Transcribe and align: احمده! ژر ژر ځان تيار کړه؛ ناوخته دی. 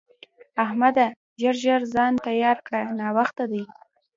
احمده! 0.63 1.05
ژر 1.41 1.55
ژر 1.63 1.81
ځان 1.93 2.13
تيار 2.27 2.57
کړه؛ 2.67 2.81
ناوخته 2.99 3.43
دی. 3.51 3.63